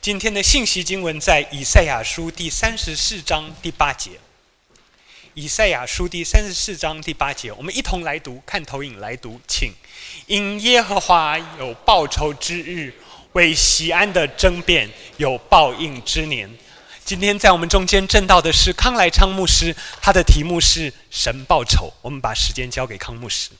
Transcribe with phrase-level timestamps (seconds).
[0.00, 4.12] 今天的信息经文在以赛亚书第三十四章第八节。
[5.34, 9.74] 以赛亚书第三十四章第八节，我们一同来读，看投影来读，请。
[10.26, 12.94] 因耶和华有报仇之日，
[13.32, 16.48] 为西安的争辩有报应之年。
[17.04, 21.92] 今天在我们中间证道的是康来昌牧师，他的题目是“神报仇”。
[22.00, 23.50] 我们把时间交给康牧师。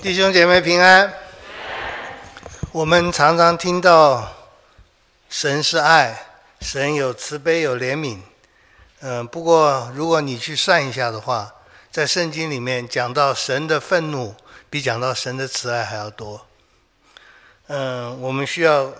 [0.00, 1.25] 弟兄姐妹平安。
[2.76, 4.30] 我们常常听到
[5.30, 6.26] 神是爱，
[6.60, 8.18] 神有慈悲有怜悯。
[9.00, 11.50] 嗯，不过如果你去算一下的话，
[11.90, 14.34] 在圣经里面讲到神的愤怒，
[14.68, 16.46] 比讲到神的慈爱还要多。
[17.68, 18.92] 嗯，我们需要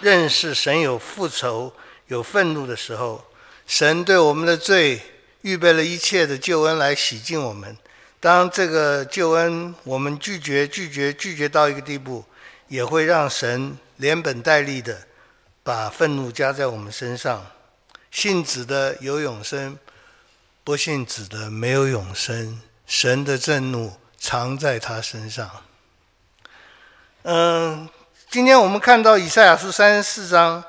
[0.00, 1.72] 认识神有复仇、
[2.08, 3.24] 有愤怒的时候，
[3.66, 5.00] 神对我们的罪
[5.40, 7.74] 预备了一切的救恩来洗净我们。
[8.20, 12.22] 当这个救恩我们拒绝、拒绝、拒绝到一个地步。
[12.68, 15.06] 也会让神连本带利的
[15.62, 17.46] 把愤怒加在我们身上。
[18.10, 19.76] 信子的有永生，
[20.62, 22.60] 不信子的没有永生。
[22.86, 25.50] 神的震怒藏在他身上。
[27.22, 27.88] 嗯，
[28.30, 30.62] 今天我们看到以赛亚书三十四章，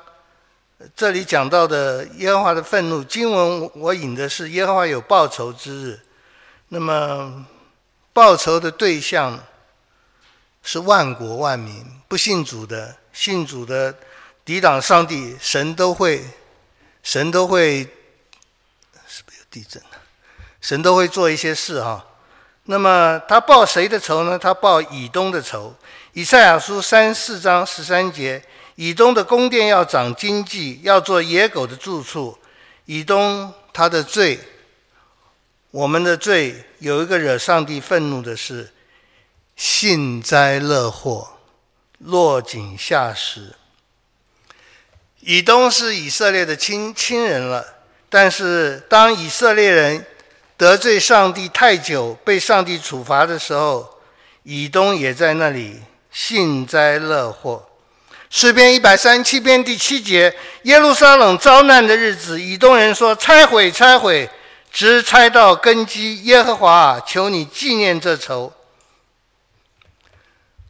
[0.96, 6.00] 这里讲到的耶和华的愤怒经文，我引的是耶和华有报仇之日。
[6.68, 7.46] 那么
[8.12, 9.38] 报仇的对象，
[10.66, 13.94] 是万国万民，不信主的、信主的、
[14.44, 16.20] 抵挡上帝，神都会，
[17.04, 17.84] 神都会，
[19.06, 19.80] 是不是有地震？
[20.60, 22.04] 神都会做一些事哈。
[22.64, 24.36] 那么他报谁的仇呢？
[24.36, 25.72] 他报以东的仇。
[26.14, 28.42] 以赛亚书三四章十三节：
[28.74, 32.36] 以东的宫殿要长荆棘，要做野狗的住处。
[32.86, 34.40] 以东他的罪，
[35.70, 38.72] 我们的罪，有一个惹上帝愤怒的事。
[39.56, 41.38] 幸灾乐祸，
[41.98, 43.54] 落井下石。
[45.20, 47.66] 以东是以色列的亲亲人了，
[48.10, 50.04] 但是当以色列人
[50.58, 53.98] 得罪上帝太久，被上帝处罚的时候，
[54.42, 55.80] 以东也在那里
[56.12, 57.66] 幸灾乐祸。
[58.28, 64.28] 诗篇一百三十七篇第七节：耶路撒冷遭难的日子，以东人说：“拆毁，拆毁，
[64.70, 68.52] 直拆到根基。”耶和华，求你纪念这仇。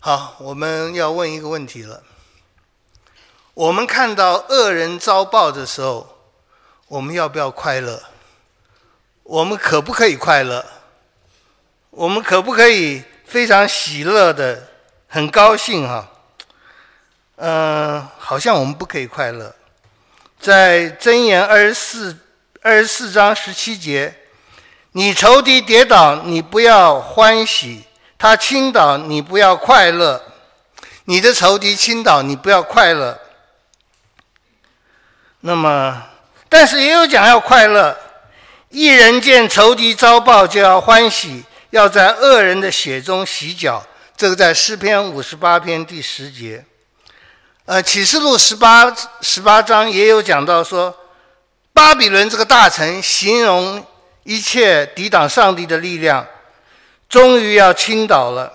[0.06, 2.00] 好，我们要问一个问题了。
[3.54, 6.06] 我们看到恶人遭报的时候，
[6.86, 8.00] 我们要不要快乐？
[9.24, 10.64] 我们可不可以快乐？
[11.90, 14.68] 我们可不可以非常喜乐的、
[15.08, 16.08] 很高兴哈？
[17.38, 19.52] 嗯，好像我们不可以快乐。
[20.38, 22.16] 在箴言二十四
[22.62, 24.14] 二十四章十七节，
[24.92, 27.85] 你仇敌跌倒，你不要欢喜。
[28.18, 30.20] 他倾倒，你不要快乐；
[31.04, 33.18] 你的仇敌倾倒，你不要快乐。
[35.40, 36.02] 那么，
[36.48, 37.96] 但是也有讲要快乐。
[38.70, 43.84] 一人见仇敌遭报，就要欢喜，要在恶人的血中洗脚。
[44.16, 46.64] 这个在诗篇五十八篇第十节。
[47.66, 50.94] 呃，启示录十八十八章也有讲到说，
[51.72, 53.84] 巴比伦这个大臣，形容
[54.24, 56.26] 一切抵挡上帝的力量。
[57.08, 58.52] 终于要倾倒了！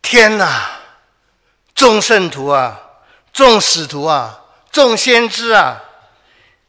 [0.00, 0.70] 天哪，
[1.74, 2.80] 众圣徒啊，
[3.32, 4.40] 众使徒啊，
[4.72, 5.82] 众先知啊，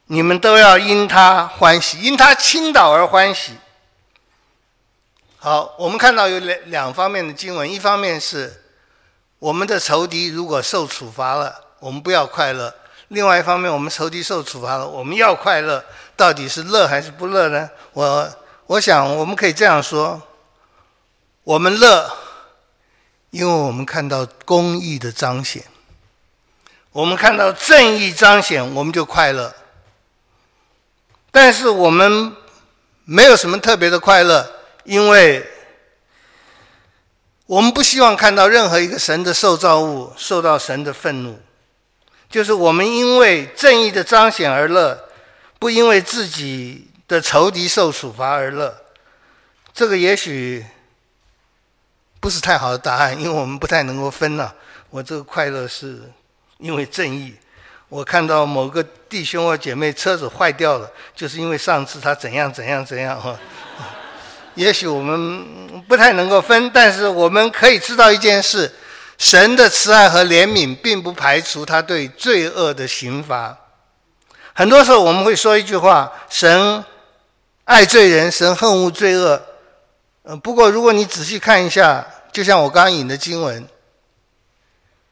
[0.06, 3.52] 你们都要因他欢喜，因他倾倒而欢喜。
[5.38, 8.62] 好，我们看到有两两方面的经文，一方面是
[9.38, 12.70] 我们的仇敌如果受处罚了，我们不要快乐；
[13.08, 15.82] 另外一方面，我们仇敌受处罚了，我们要快乐。
[16.14, 17.70] 到底是乐还是不乐呢？
[17.94, 18.30] 我
[18.66, 20.20] 我想我们可以这样说。
[21.42, 22.12] 我们乐，
[23.30, 25.64] 因为我们看到公义的彰显，
[26.92, 29.54] 我们看到正义彰显，我们就快乐。
[31.30, 32.36] 但是我们
[33.04, 34.52] 没有什么特别的快乐，
[34.84, 35.48] 因为
[37.46, 41.40] 我们不希望看到任何一个神的受造物受到神的愤怒。
[42.28, 45.08] 就是我们因为正义的彰显而乐，
[45.58, 48.76] 不因为自己的仇敌受处罚而乐。
[49.72, 50.66] 这个也许。
[52.20, 54.54] 不是太好的答案，因为我们不太能够分了。
[54.90, 56.02] 我这个快乐是
[56.58, 57.34] 因为正义。
[57.88, 63.36] 我看到某个弟兄或姐妹车子坏掉了，就是因为上次他怎样怎样怎样哈。
[64.54, 68.70] 也许我们不太能够分，但是我们可以知道一件事：
[69.16, 73.56] 神的慈爱和怜悯并不排除他对罪恶的刑罚。
[74.52, 76.84] 很多时候我们会说一句话：神
[77.64, 79.40] 爱罪人，神恨恶罪恶。
[80.36, 83.66] 不过，如果你仔细看一下，就像我刚引的经文，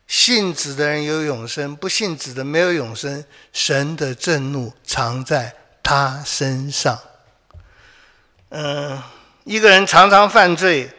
[0.07, 3.25] 信子的人有永生，不信子的没有永生。
[3.53, 6.99] 神的震怒藏在他身上。
[8.51, 9.03] 嗯，
[9.45, 10.91] 一个人常常犯罪，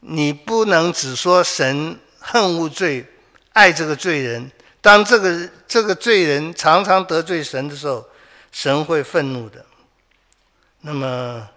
[0.00, 3.04] 你不能只说神恨恶罪，
[3.52, 4.50] 爱这个罪人。
[4.80, 8.06] 当这个这个罪人常常得罪神的时候，
[8.50, 9.64] 神会愤怒的。
[10.80, 11.48] 那么，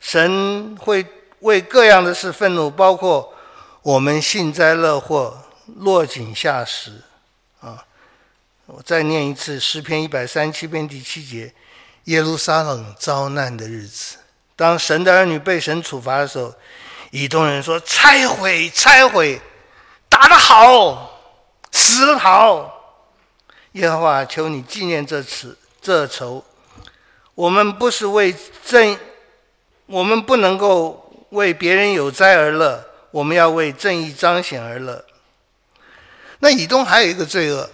[0.00, 1.06] 神会
[1.40, 3.32] 为各样的事愤怒，包括
[3.82, 5.42] 我们幸灾乐祸。
[5.78, 7.02] 落井下石，
[7.60, 7.84] 啊！
[8.66, 11.52] 我再念一次诗篇一百三七篇第七节：
[12.04, 14.18] 耶路撒冷遭难的日子，
[14.54, 16.54] 当神的儿女被神处罚的时候，
[17.10, 19.40] 以东人说：“拆毁，拆毁，
[20.08, 21.20] 打得好，
[21.72, 22.72] 死得好。”
[23.72, 26.44] 耶和华，求你纪念这次这仇。
[27.34, 28.32] 我们不是为
[28.64, 28.96] 正，
[29.86, 31.05] 我们不能够
[31.36, 35.04] 为别人有灾而乐，我们要为正义彰显而乐。
[36.38, 37.68] 那以东还有一个罪恶，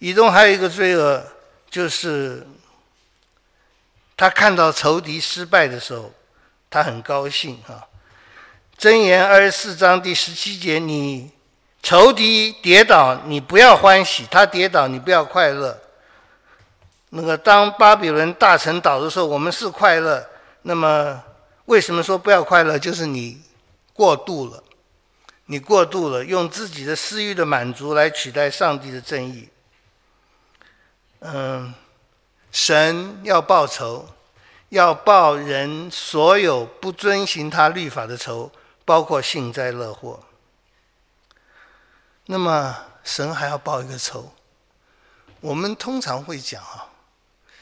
[0.00, 1.22] 以东还有一个罪恶，
[1.70, 2.44] 就是
[4.16, 6.12] 他看到仇敌失败的时候，
[6.68, 7.86] 他很高兴啊。
[8.76, 11.30] 箴言二十四章第十七节：你
[11.82, 15.78] 仇敌跌倒，你不要欢喜；他跌倒，你不要快乐。
[17.10, 20.26] 那个当巴比伦大臣倒的时候，我们是快乐。
[20.62, 21.22] 那么
[21.66, 22.78] 为什么说不要快乐？
[22.78, 23.42] 就是你
[23.92, 24.64] 过度了。
[25.48, 29.48] 你过度了，用自己的私欲的满足来取代上帝的正义。
[31.20, 31.72] 嗯，
[32.50, 34.08] 神要报仇，
[34.70, 38.50] 要报人所有不遵行他律法的仇，
[38.84, 40.18] 包括幸灾乐祸。
[42.24, 44.32] 那么神还要报一个仇，
[45.40, 46.90] 我们通常会讲啊，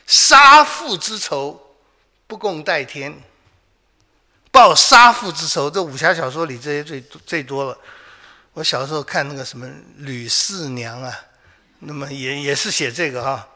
[0.06, 1.76] 杀父之仇，
[2.26, 3.22] 不共戴天。
[4.54, 7.76] 报杀父之仇，这武侠小说里这些最最多了。
[8.52, 9.66] 我小时候看那个什么
[9.96, 11.12] 《吕四娘》啊，
[11.80, 13.48] 那么也也是写这个哈，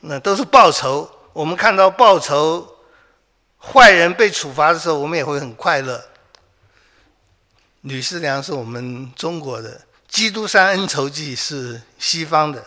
[0.00, 1.06] 那都是报仇。
[1.34, 2.66] 我们看到报仇，
[3.58, 6.02] 坏人被处罚的时候，我们也会很快乐。
[7.82, 9.78] 吕四娘是我们中国的，
[10.08, 12.64] 《基督山恩仇记》是西方的。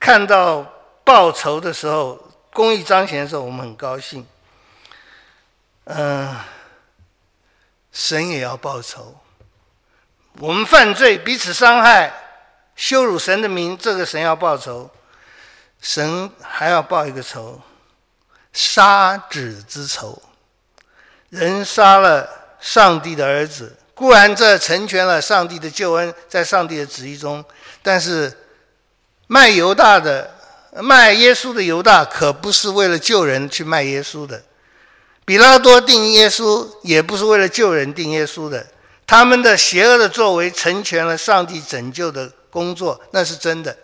[0.00, 0.66] 看到
[1.04, 2.20] 报仇的时候，
[2.52, 4.26] 公义彰显的时候，我们很高兴。
[5.84, 6.36] 嗯。
[7.92, 9.16] 神也要报仇。
[10.38, 12.12] 我们犯罪，彼此伤害，
[12.76, 14.90] 羞辱神的名，这个神要报仇。
[15.80, 17.60] 神还要报一个仇，
[18.52, 20.20] 杀子之仇。
[21.30, 22.28] 人杀了
[22.60, 27.44] 上帝的儿子，固然这成全了上帝的救恩，在上帝的旨意中，
[27.82, 28.30] 但是
[29.26, 30.34] 卖犹大的、
[30.72, 34.42] 卖耶稣的犹大，可不是为了救人去卖耶稣的。
[35.30, 38.66] 比拉多定耶稣也不是为了救人定耶稣的，
[39.06, 43.78] 他们的邪恶的作为成全了上帝拯救的工作，那是真的。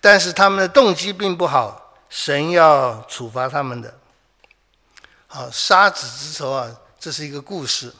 [0.00, 3.92] 但是他们的动机并不好，神要处罚他们的。
[5.26, 6.70] 好，杀子之仇啊，
[7.00, 7.92] 这是一个故事。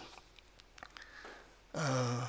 [1.72, 2.22] 嗯，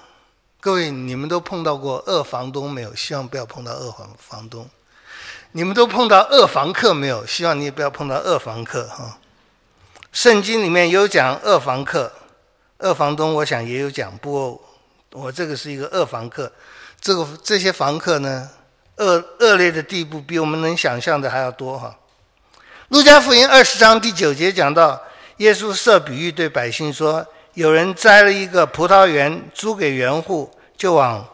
[0.59, 2.95] 各位，你们都碰到过恶房东没有？
[2.95, 4.67] 希望不要碰到恶房房东。
[5.51, 7.23] 你们都碰到恶房客没有？
[7.27, 9.19] 希望你也不要碰到恶房客哈。
[10.13, 12.13] 圣经里面有讲恶房客、
[12.77, 14.15] 恶房东，我想也有讲。
[14.19, 14.61] 不过
[15.11, 16.51] 我这个是一个恶房客，
[17.01, 18.47] 这个这些房客呢，
[18.97, 21.97] 恶恶劣的地步比我们能想象的还要多哈。
[22.89, 25.01] 路加福音二十章第九节讲到，
[25.37, 31.27] 耶稣设比喻对百姓说：有人摘了一个葡萄园，租给园户，就往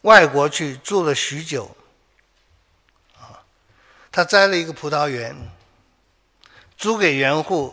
[0.00, 1.70] 外国去住了许久。
[3.16, 3.38] 啊，
[4.10, 5.36] 他摘了一个葡萄园，
[6.76, 7.72] 租给园户。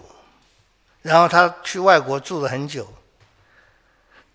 [1.01, 2.87] 然后他去外国住了很久，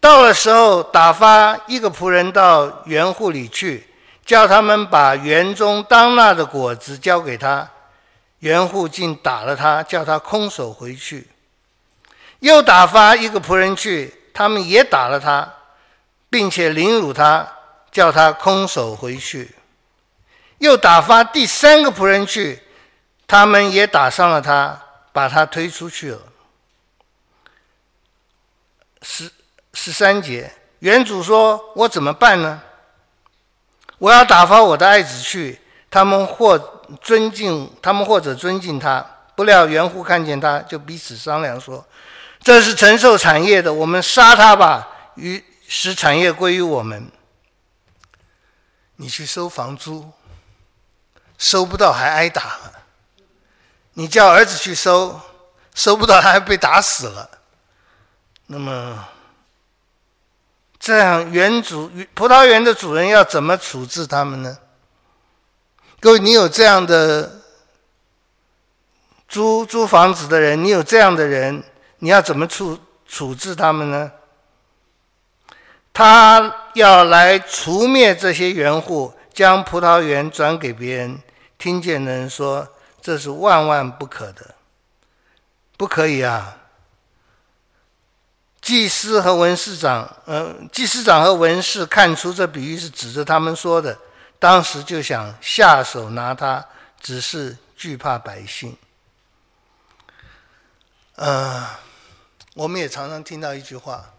[0.00, 3.88] 到了时候打发一个仆人到园户里去，
[4.24, 7.68] 叫他们把园中当纳的果子交给他。
[8.40, 11.28] 园户竟打了他，叫他空手回去。
[12.40, 15.48] 又打发一个仆人去，他们也打了他，
[16.28, 17.48] 并且凌辱他，
[17.90, 19.54] 叫他空手回去。
[20.58, 22.62] 又打发第三个仆人去，
[23.26, 24.78] 他们也打伤了他，
[25.12, 26.20] 把他推出去了。
[29.08, 29.30] 十
[29.72, 32.60] 十三节，原主说：“我怎么办呢？
[33.98, 36.58] 我要打发我的爱子去，他们或
[37.00, 39.06] 尊敬他们，或者尊敬他。
[39.36, 41.86] 不料园户看见他，就彼此商量说：
[42.42, 47.08] 这是承受产业的，我们杀他吧，于使产业归于我们。
[48.96, 50.10] 你去收房租，
[51.38, 52.42] 收不到还挨打；
[53.92, 55.20] 你叫儿子去收，
[55.74, 57.30] 收不到他还被打死了。”
[58.48, 59.08] 那么，
[60.78, 64.56] 这样园主葡萄园的主人要怎么处置他们呢？
[65.98, 67.42] 各位，你有这样的
[69.28, 71.64] 租租房子的人，你有这样的人，
[71.98, 74.12] 你要怎么处处置他们呢？
[75.92, 81.20] 他要来除灭这些园户，将葡萄园转给别人。
[81.58, 82.68] 听见的人说，
[83.00, 84.54] 这是万万不可的，
[85.76, 86.58] 不可以啊！
[88.66, 93.96] 祭司和文士长，呃，祭司长和文士看出这比喻是指着他们说的，
[94.40, 96.66] 当时就想下手拿他，
[97.00, 98.76] 只是惧怕百姓。
[101.14, 101.64] 呃，
[102.54, 104.12] 我们也常常听到一句话。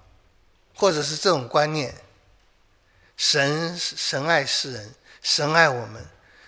[0.75, 1.94] 或者是这种观念，
[3.18, 6.06] 神神爱世人，神爱我们，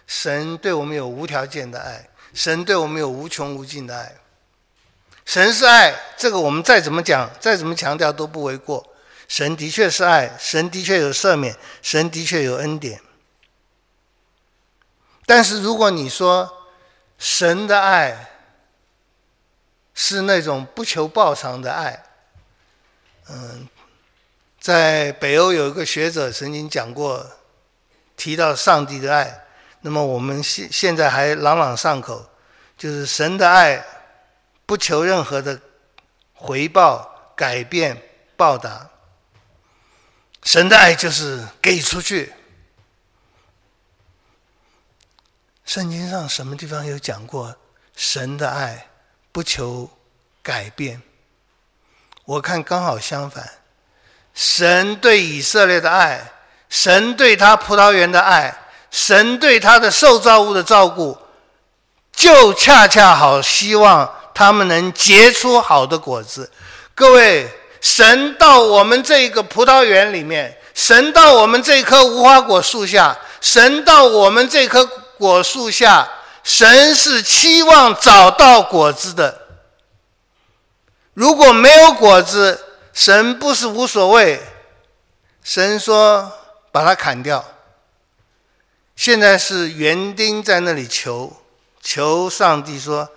[0.08, 4.16] 神对我们有无条件的爱，神对我们有无穷无尽的爱。
[5.30, 8.84] 神是爱，这个我们再怎么讲，再怎么强调都不为过。
[9.28, 13.00] 神的确是爱，神的确有赦免，神的确有恩典。
[15.28, 16.52] 但是如果你说
[17.20, 18.32] 神的爱
[19.94, 22.04] 是那种不求报偿的爱，
[23.30, 23.70] 嗯。
[24.60, 27.24] 在北欧有一个学者曾经讲过，
[28.18, 29.46] 提到上帝的爱，
[29.82, 32.28] 那么我们现现在还朗朗上口，
[32.76, 33.86] 就是神的爱
[34.70, 35.60] 不求任何的
[36.32, 38.00] 回报、改变、
[38.38, 38.88] 报答，
[40.44, 42.32] 神的爱就是给出去。
[45.66, 47.56] 圣经上什么地方有讲过
[47.96, 48.90] 神的爱
[49.32, 49.90] 不求
[50.44, 51.02] 改变？
[52.26, 53.50] 我看刚好相反。
[54.36, 56.32] 神对以色列的爱，
[56.70, 58.56] 神对他葡萄园的爱，
[58.92, 61.18] 神对他的受造物的照顾，
[62.12, 66.50] 就恰恰好希望他们能结出好的果子。
[66.96, 67.46] 各位，
[67.82, 74.86] 神到我们这个葡萄园里面，神到我们这棵无花果树下，神到我们这棵
[75.18, 76.10] 果树下，
[76.42, 79.42] 神是期望找到果子的。
[81.14, 84.42] 如果没有果子，神不是无所谓，
[85.44, 86.32] 神说
[86.72, 87.44] 把它砍掉。
[88.96, 91.34] 现在是园丁在那里求，
[91.82, 93.10] 求上帝说，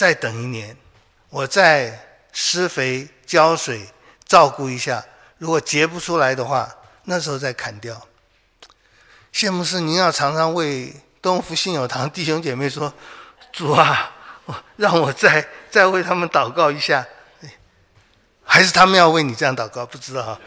[0.00, 0.74] 再等一年，
[1.28, 3.86] 我再施肥、浇水、
[4.24, 5.04] 照顾一下。
[5.36, 8.08] 如果结不出来的话，那时候再砍掉。
[9.30, 10.90] 谢牧师，您要常常为
[11.20, 12.94] 东福信友堂弟兄姐妹说，
[13.52, 14.10] 主啊，
[14.76, 17.06] 让我再再为他们祷告一下。
[18.42, 19.84] 还是他们要为你这样祷告？
[19.84, 20.40] 不知道。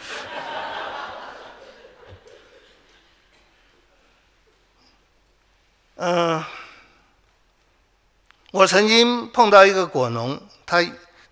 [5.97, 6.42] 嗯，
[8.53, 10.79] 我曾经碰到一个果农，他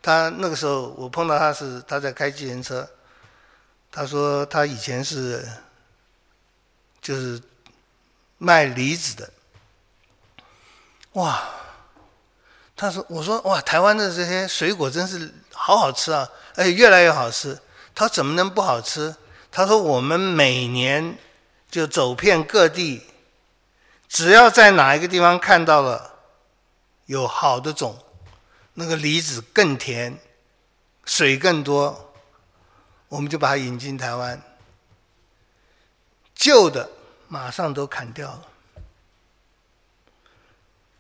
[0.02, 2.90] 他那个时候我碰到他是他在开计程车，
[3.92, 5.48] 他说他以前是
[7.00, 7.40] 就是
[8.40, 9.30] 卖梨子的，
[11.12, 11.44] 哇，
[12.76, 16.28] 他说我说哇，台湾的这些水果真是好好吃啊。
[16.56, 17.56] 哎，越来越好吃。
[17.94, 19.16] 他怎么能不好吃？
[19.52, 21.16] 他说：“我们每年
[21.70, 23.04] 就走遍各地，
[24.10, 26.11] 只要在哪一个地方看到了
[27.12, 28.00] 有好的种，
[28.74, 30.18] 那个梨子更甜，
[31.04, 32.14] 水更多，
[33.10, 34.42] 我们就把它引进台湾。
[36.34, 36.90] 旧的
[37.28, 38.48] 马上都砍掉了。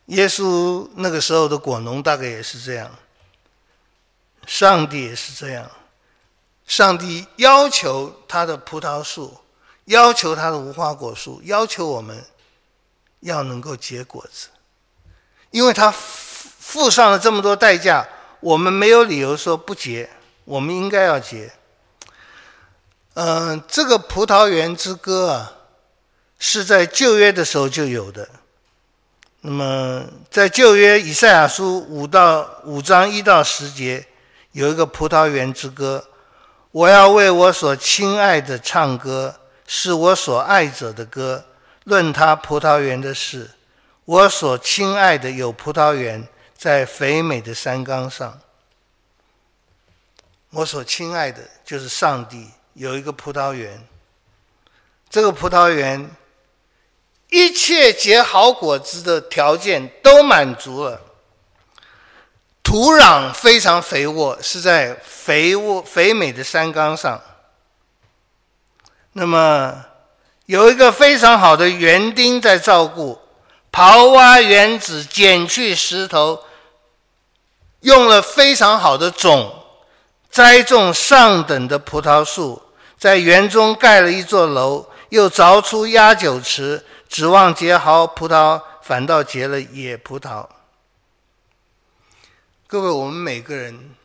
[0.07, 2.91] 耶稣那个时候的果农大概也是这样。”
[4.45, 5.71] 上帝也是这样，
[6.65, 9.39] 上帝要求他的葡萄树，
[9.85, 12.25] 要求他的无花果树，要求我们
[13.21, 14.49] 要能够结果子，
[15.51, 18.07] 因为他付上了这么多代价，
[18.39, 20.09] 我们没有理由说不结，
[20.43, 21.51] 我们应该要结。
[23.13, 25.53] 嗯，这个葡萄园之歌啊，
[26.39, 28.27] 是在旧约的时候就有的。
[29.41, 34.07] 那么在旧约以赛亚书五到五章一到十节。
[34.53, 36.05] 有一个葡萄园之歌，
[36.71, 39.33] 我要为我所亲爱的唱歌，
[39.65, 41.45] 是我所爱者的歌。
[41.85, 43.49] 论他葡萄园的事，
[44.11, 46.27] 我所亲爱的有葡萄园
[46.57, 48.41] 在肥美的山冈上。
[50.49, 53.81] 我所亲爱的就是上帝有一个葡萄园，
[55.09, 56.11] 这个葡萄园
[57.29, 60.99] 一切结好果子的条件都满足了。
[62.61, 67.21] 土壤非常肥沃，是在肥沃肥美的山冈上。
[69.13, 69.85] 那么
[70.47, 73.20] 有一个非常好的园丁在照顾，
[73.71, 76.43] 刨挖园子，捡去石头，
[77.79, 79.63] 用了非常好的种，
[80.29, 82.61] 栽种上等的葡萄树，
[82.99, 90.47] 在园中盖了一座楼，又凿出压酒池，指望结好葡萄，反倒结了野葡萄。
[92.67, 93.95] 各位，我们每个人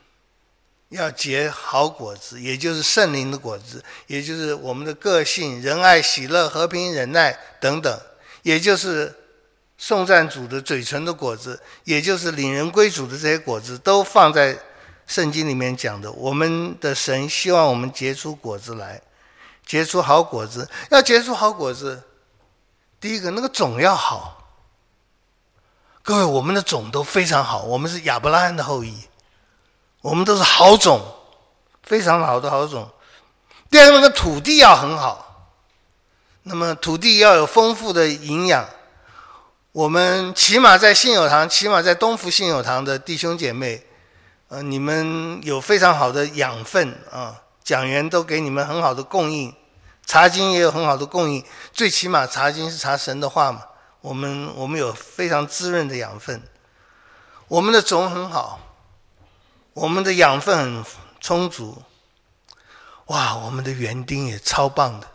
[0.89, 8.01] 要结好果子，也就是圣灵的果子，也就是我们的个性、仁爱、喜乐、和平、忍耐等等，
[8.43, 9.15] 也就是
[9.79, 14.59] 送赞主的嘴唇的果子，也就是领人归主的这些果子，都放在。
[15.09, 19.01] 圣经里面讲的，我们的神希望我们结出果子来，
[19.65, 20.69] 结出好果子。
[20.91, 22.03] 要结出好果子，
[22.99, 24.51] 第一个那个种要好。
[26.03, 28.99] 各位，我们的种都非常好，我们是亚伯拉罕的后裔，
[30.01, 31.01] 我们都是好种，
[31.85, 32.91] 非常好的好种。
[33.71, 35.53] 第二个，那个土地要很好，
[36.43, 38.69] 那么土地要有丰富的营养。
[39.77, 43.85] 我们起码在信友堂，起码在东福信友堂的弟兄姐妹。
[44.49, 49.55] 呃，你们有非常好的养分啊，讲员都给你们很好的供应，
[50.07, 53.65] 查经也有很好的供应，最起码查经是查神的话嘛。
[54.01, 56.43] 我们我们有非常滋润的养分，
[57.47, 58.59] 我们的种很好，
[59.75, 60.85] 我们的养分很
[61.21, 61.83] 充足。
[63.09, 65.07] 哇，我们的园丁也超棒的，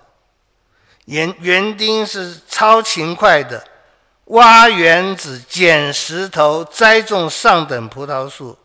[1.05, 3.65] 园园丁是超勤快的，
[4.31, 8.57] 挖园子、捡石头、栽种上等葡萄树。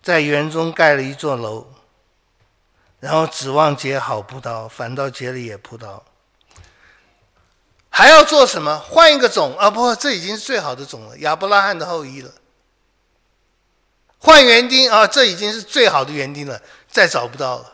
[0.00, 1.66] 在园中盖了一座楼，
[2.98, 6.00] 然后指望结好葡萄，反倒结了野葡萄。
[7.90, 8.78] 还要做什么？
[8.78, 9.68] 换一个种啊！
[9.68, 12.30] 不，这已经是最好的种了，亚伯拉罕的后裔了。
[14.18, 15.06] 换园丁啊！
[15.06, 17.72] 这已经是最好的园丁了，再找不到了。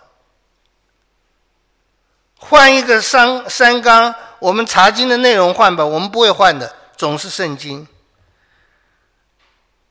[2.39, 7.87] 换一个山山冈，我们查经的内容换吧，我们不会换的，总是圣经。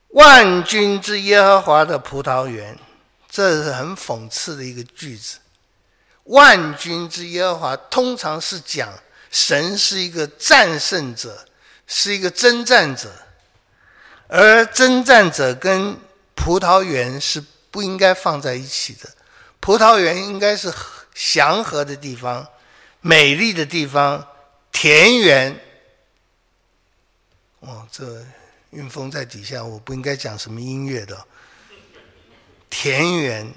[0.09, 2.77] 万军之耶和华的葡萄园，
[3.29, 5.39] 这是很讽刺的一个句子。
[6.25, 8.93] 万军之耶和华通常是讲
[9.31, 11.45] 神是一个战胜者，
[11.87, 13.11] 是一个征战者，
[14.27, 15.97] 而征战者跟
[16.35, 19.09] 葡萄园是不应该放在一起的。
[19.59, 20.71] 葡萄园应该是
[21.15, 22.47] 祥和的地方，
[23.01, 24.27] 美丽的地方，
[24.71, 25.59] 田园。
[27.65, 28.23] 哦，这。
[28.73, 31.27] 运风在底下，我不应该讲什么音乐的。
[32.71, 33.53] 田园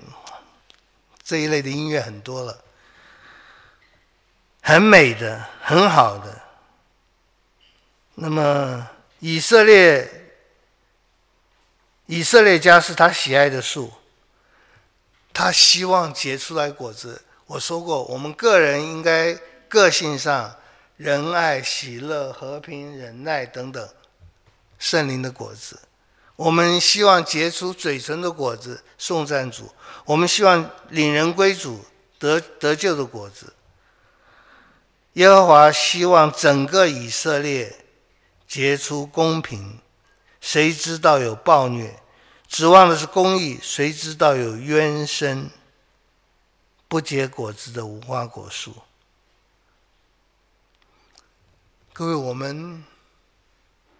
[1.22, 2.62] 这一类的音乐很多了，
[4.60, 6.42] 很美的，很好的。
[8.14, 8.86] 那么
[9.20, 10.06] 以色列，
[12.04, 13.90] 以色列家是他喜爱的树，
[15.32, 17.24] 他希望结出来果子。
[17.46, 19.32] 我说过，我们个人应该
[19.66, 20.54] 个性上
[20.98, 23.88] 仁爱、喜乐、和平、忍耐等等。
[24.78, 25.80] 圣灵的果子，
[26.36, 29.64] 我们希望结出嘴唇的果子，颂赞主；
[30.04, 31.84] 我们希望领人归主，
[32.18, 33.54] 得得救的果子。
[35.14, 37.84] 耶和华希望整个以色列
[38.46, 39.80] 结出公平，
[40.40, 41.98] 谁知道有暴虐？
[42.46, 45.50] 指望的是公义，谁知道有冤声？
[46.86, 48.76] 不结果子的无花果树。
[51.92, 52.84] 各位，我们。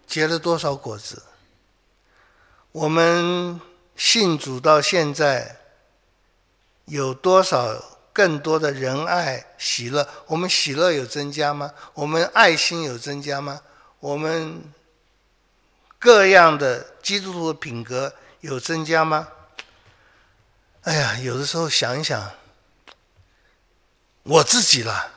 [0.07, 1.21] 结了多少果子？
[2.71, 3.59] 我们
[3.95, 5.57] 信主到现在，
[6.85, 10.07] 有多少更多的仁爱、喜乐？
[10.27, 11.73] 我们喜乐有增加吗？
[11.93, 13.61] 我们爱心有增加吗？
[13.99, 14.63] 我们
[15.99, 19.27] 各样的基督徒的品格有增加吗？
[20.83, 22.31] 哎呀，有的时候想一想，
[24.23, 25.11] 我自己了，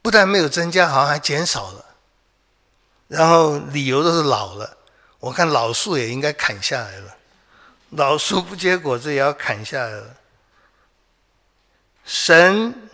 [0.00, 1.84] 不但没有增加，好像还减少了。
[3.12, 4.78] 然后理由都是老了，
[5.18, 7.14] 我看老树也应该砍下来了，
[7.90, 10.16] 老树不结果子也要砍下来了。
[12.06, 12.88] 神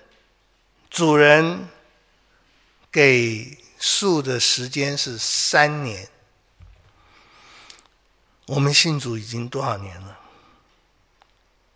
[0.90, 1.68] 主人
[2.90, 6.08] 给树的时间是三年，
[8.46, 10.18] 我们信主已经多少年了？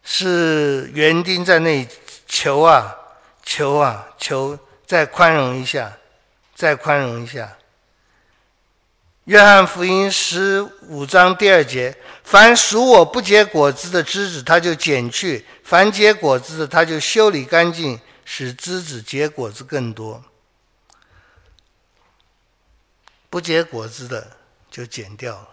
[0.02, 1.88] 是园丁在那里
[2.26, 2.92] 求啊
[3.44, 5.96] 求啊求，再宽容一下，
[6.56, 7.56] 再宽容一下。
[9.26, 20.24] 约翰福音十五章第二节：凡属我不结果子的枝子，他就剪去；凡结果子的，他就修理干净，使枝子结果子更多。
[23.30, 25.48] 不结果子的就剪掉了，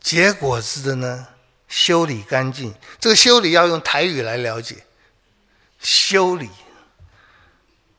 [0.00, 1.26] 结果子的呢，
[1.66, 2.72] 修理干净。
[3.00, 4.86] 这个修理要用台语来了解，
[5.80, 6.48] 修理。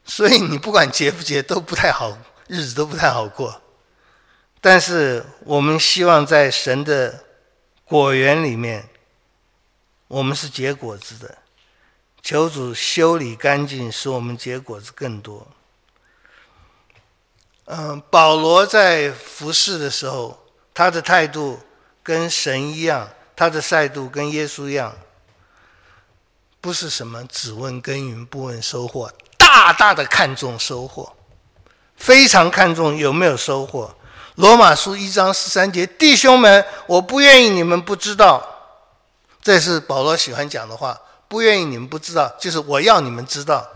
[0.06, 2.18] 所以你不管结不结，都不太好，
[2.48, 3.62] 日子都不太好过。
[4.60, 7.24] 但是我们希望在神的
[7.86, 8.90] 果园里面，
[10.08, 11.38] 我们是结果子的，
[12.22, 15.48] 求主修理干净，使我们结果子更多。
[17.66, 21.60] 嗯，保罗在服侍的时候，他的态度
[22.02, 24.98] 跟神一样，他的态度跟耶稣一样，
[26.62, 31.14] 不是什么只问耕耘不问收获，大大的看重收获，
[31.96, 33.94] 非常看重有没有收获。
[34.38, 38.48] 罗马书一章十三节，弟兄们，我不愿意你们不知道，
[39.42, 41.00] 这是保罗喜欢讲的话。
[41.28, 43.68] 不愿意你们不知道，就是我要你们知道。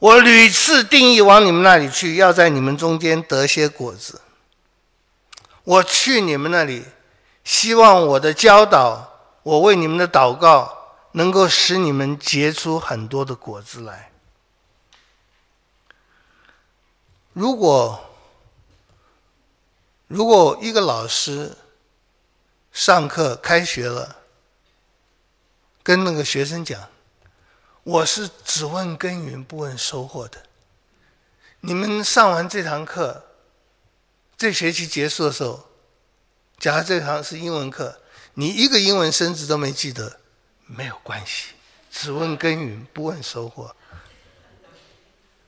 [0.00, 4.20] 我屡次定义往你们那里去，要在你们中间得些果子。
[5.62, 6.84] 我去你们那里，
[7.44, 9.08] 希望我的教导，
[9.44, 14.10] 我为你们的祷告，能够使你们结出很多的果子来。
[17.32, 18.09] 如果
[20.10, 21.56] 如果一个老师
[22.72, 24.16] 上课开学了，
[25.84, 26.88] 跟那个学生讲，
[27.84, 30.42] 我是只问耕耘不问收获的。
[31.60, 33.24] 你们上完这堂课，
[34.36, 35.68] 这学期结束的时候，
[36.58, 38.00] 假如这堂是英文课，
[38.34, 40.18] 你一个英文生字都没记得，
[40.66, 41.52] 没有关系，
[41.88, 43.76] 只问耕耘不问收获。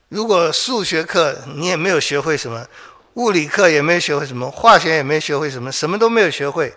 [0.09, 2.69] 如果数学课你也没有学会什么。
[3.15, 6.75] 物理课也没有学会什么，化学也没学会什么，什么都没有学会，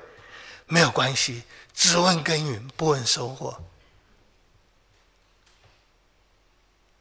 [0.68, 1.44] 没有关系，
[1.74, 3.58] 只问耕耘，不问收获。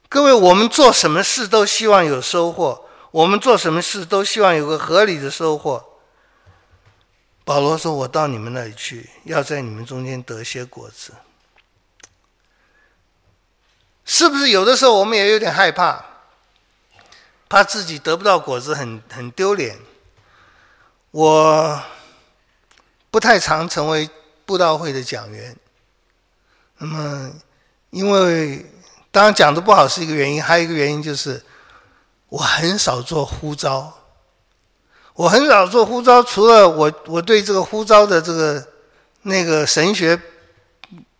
[0.07, 5.83] 各位，我们做什么事都希望有收获，我们做什么事都希望有个合理的收获。
[7.43, 11.13] 保罗说：“我到你们那里去，要在你们中间得些果子。”
[14.05, 16.05] 是不是有的时候我们也有点害怕？
[17.47, 19.77] 怕自己得不到果子很，很丢脸。
[21.11, 21.81] 我
[23.09, 24.09] 不太常成为
[24.45, 25.55] 布道会的讲员。
[26.77, 27.31] 那么，
[27.91, 28.65] 因为
[29.11, 31.41] 当然讲的不好是一个原因，还有一个原因就是
[32.27, 33.93] 我很少做呼召。
[35.13, 38.67] 我很少做呼召，除了我我对这个呼召的这个
[39.21, 40.21] 那个神学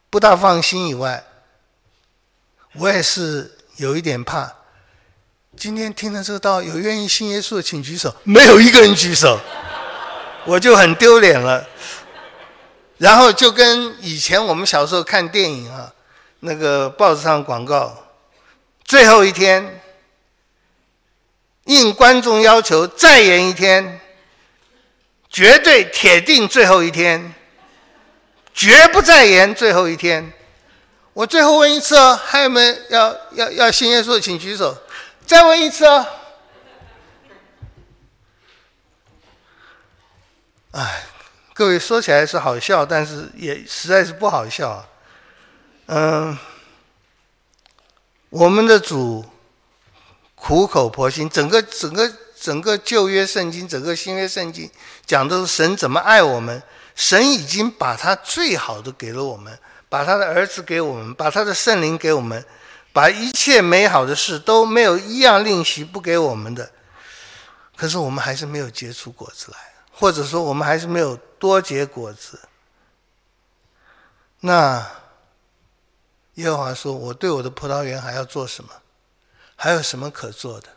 [0.09, 1.23] 不大放心以外，
[2.73, 4.53] 我也是有一点怕。
[5.57, 8.13] 今天听了这个道，有愿意信耶稣的，请举手。
[8.23, 9.39] 没有一个人举手，
[10.45, 11.65] 我就很丢脸了。
[12.97, 15.91] 然后就跟以前我们小时候看电影啊，
[16.41, 18.05] 那个报纸上广告，
[18.83, 19.81] 最后一天，
[21.65, 23.99] 应观众要求再演一天，
[25.29, 27.33] 绝对铁定最后一天，
[28.53, 30.31] 绝不再演最后一天。
[31.13, 34.77] 我最后问一次哦，还有没有要要要信耶稣的，请举手。
[35.25, 36.07] 再问一次啊！
[40.71, 41.03] 哎，
[41.53, 44.87] 各位说起来是好笑，但是也实在是不好笑啊。
[45.87, 46.37] 嗯，
[48.29, 49.25] 我们的主
[50.35, 54.69] 苦口婆心，整个整个整个旧约圣经，整个新约圣经
[55.07, 56.61] 讲的是神怎么爱我们，
[56.93, 59.57] 神已经把他最好的给了我们，
[59.89, 62.45] 把他的儿子给我们，把他的圣灵给我们。
[62.95, 66.71] 把一切美好的事都没有一样吝惜不给我们的，
[67.75, 69.57] 可是我们还是没有结出果子来，
[69.91, 72.39] 或者说我们还是没有多结果子。
[74.39, 74.81] 那
[76.35, 78.69] 耶和华说：“我对我的葡萄园还要做什么？
[79.57, 80.69] 还有什么可做的？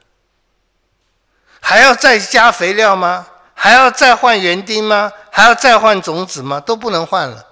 [1.60, 3.28] 还要再加肥料吗？
[3.54, 5.12] 还要再换园丁吗？
[5.30, 6.58] 还要再换种子吗？
[6.58, 7.46] 都不能换了。”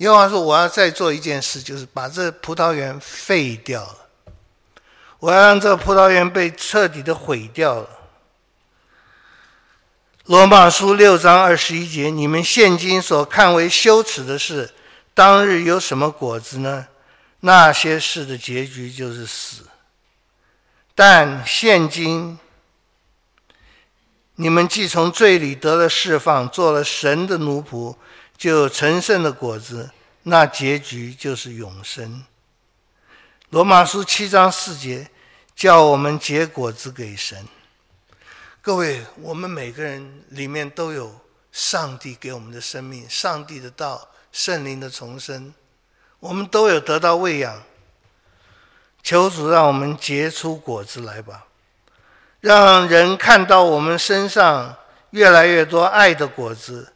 [0.00, 3.96] 耶和华说：“我要再做一件事，就是把这葡萄园废掉了。
[5.18, 7.88] 我要让这葡萄园被彻底的毁掉了。”
[10.24, 14.72] 罗马书六章二十一节：“你们现今所看为羞耻的事，
[15.12, 16.86] 当日有什么果子呢？
[17.40, 19.64] 那些事的结局就是死。
[20.94, 22.38] 但现今
[24.36, 27.94] 你们既从罪里得了释放，做了神的奴仆。”
[28.40, 29.90] 就成圣的果子，
[30.22, 32.24] 那结局就是永生。
[33.50, 35.10] 罗马书七章四节，
[35.54, 37.46] 叫我们结果子给神。
[38.62, 41.20] 各位，我们每个人里面都有
[41.52, 45.52] 上帝给我们的生命，上帝的道，圣灵的重生，
[46.18, 47.62] 我们都有得到喂养。
[49.02, 51.44] 求主让我们结出果子来吧，
[52.40, 54.74] 让人看到我们身上
[55.10, 56.94] 越来越多爱的果子。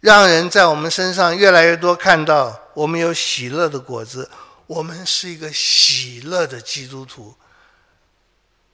[0.00, 4.30] 让人在我们身上越来越多看到我们有喜乐的果子，
[4.66, 7.34] 我们是一个喜乐的基督徒。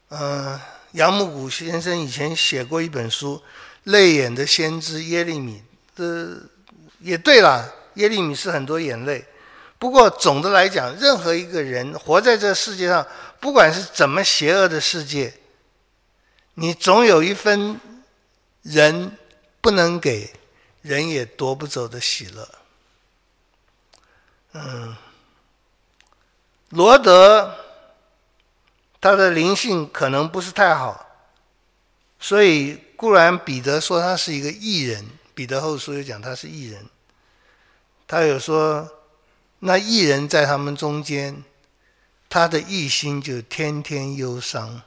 [0.08, 0.58] 嗯，
[0.92, 3.36] 杨牧谷先生以前写过一本书
[3.84, 5.56] 《泪眼的先知耶利米》，
[5.96, 6.40] 这
[7.00, 9.26] 也对了，耶利米是很多眼泪，
[9.80, 13.04] 不过总的来讲，任何一个人活在这世界上，
[13.40, 15.34] 不管是怎么邪恶的世界，
[16.54, 17.80] 你总有一分
[18.62, 19.10] 人
[19.60, 20.32] 不能给，
[20.86, 22.48] 人也夺不走的喜乐。
[24.52, 24.96] 嗯，
[26.70, 27.54] 罗德
[29.00, 31.06] 他的灵性可能不是太好，
[32.18, 36.86] 所以固然彼得说他是一个异人，彼得后书又讲他是异人，
[38.06, 38.92] 他有说。
[39.60, 41.42] 那异人在他们中间，
[42.28, 44.82] 他的义心就天天忧伤。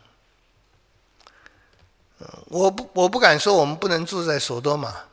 [2.46, 5.06] 我不，我不敢说我们不能住在索多玛，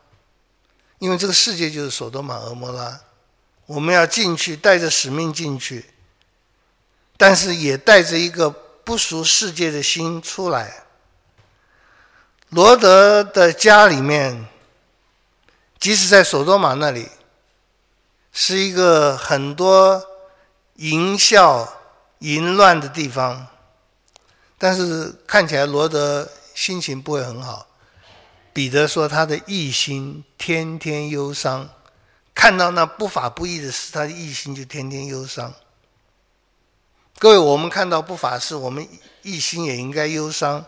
[0.99, 3.01] 因为这个世界就是索多玛、蛾摩拉，
[3.67, 5.91] 我们要进去，带着使命进去，
[7.17, 10.85] 但是也带着一个不属世界的心出来。
[12.49, 14.47] 罗德的家里面，
[15.79, 17.09] 即使在索多玛那里。
[18.39, 20.07] 是一个很多
[20.75, 21.81] 淫笑、
[22.19, 23.47] 淫乱的地方，
[24.59, 27.67] 但是看起来罗德心情不会很好。
[28.57, 31.69] 彼得说他的义心天天忧伤，
[32.35, 35.53] 看到那不法不义的事，他的义心就天天忧伤。
[37.19, 38.89] 各位，我们看到不法事，我们
[39.21, 40.65] 一心也应该忧伤，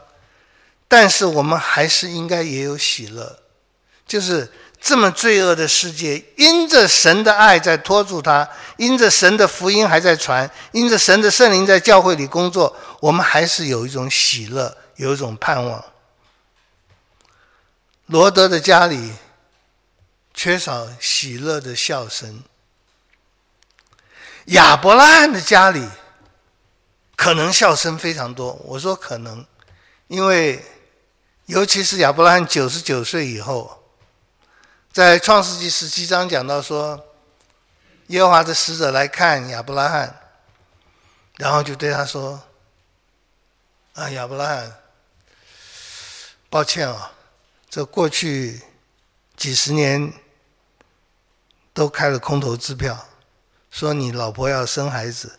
[0.87, 3.39] 但是我们还是应该也有喜乐，
[4.07, 4.53] 就是。
[4.81, 15.85] 这么罪恶的世界，因着神的爱在拖住他，因着神的福音还在传，因着神的圣灵在教会里工作，我们还是有一种喜乐，有一种盼望。
[18.09, 19.13] 罗德的家里
[20.33, 22.43] 缺少喜乐的笑声，
[24.47, 25.87] 亚伯拉罕的家里
[27.15, 28.53] 可能笑声非常多。
[28.65, 29.47] 我说可能，
[30.07, 30.65] 因为
[31.45, 33.75] 尤其是亚伯拉罕九十九岁以后。
[34.91, 36.99] 在创世纪十七章讲到说，
[38.07, 40.19] 耶和华的使者来看亚伯拉罕，
[41.37, 42.43] 然后就对他说
[43.95, 44.77] ：“啊，亚伯拉罕，
[46.49, 47.13] 抱歉啊，
[47.71, 48.63] 这过去
[49.37, 50.13] 几十年
[51.73, 53.07] 都开了空头支票，
[53.71, 55.39] 说你老婆要生孩子，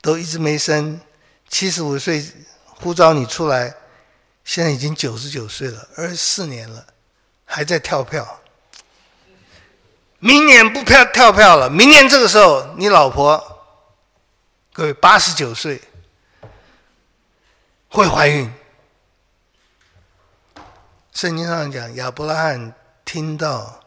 [0.00, 1.00] 都一直没生，
[1.48, 2.24] 七十五岁
[2.64, 3.74] 呼召你出来，
[4.44, 6.86] 现在已经九十九岁了，二十四年了，
[7.44, 8.40] 还在跳票。”
[10.18, 13.38] 明年不跳跳票了，明年这个时候，你老婆，
[14.72, 15.80] 各位八十九岁，
[17.88, 18.50] 会怀孕。
[21.16, 23.82] 圣经上讲，亚伯拉罕听到